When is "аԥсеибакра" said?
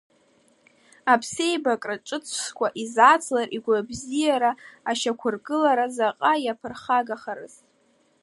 1.13-1.95